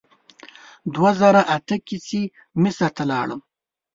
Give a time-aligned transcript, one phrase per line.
[0.93, 2.19] دوه زره اته کې چې
[2.61, 3.41] مصر ته لاړم.